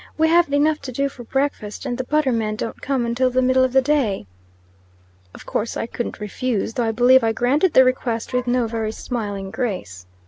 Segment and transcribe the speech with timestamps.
[0.17, 3.43] We haven't enough to do for breakfast, and the butter man don't come until the
[3.43, 4.25] middle of the day."
[5.35, 8.93] Of course, I couldn't refuse, though I believe I granted the request with no very
[8.93, 10.07] smiling grace.